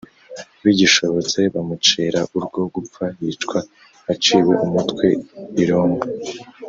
[0.63, 3.59] bigishobotse, bamucira urwo gupfa yicwa
[4.13, 5.05] aciwe umutwe
[5.61, 6.01] i roma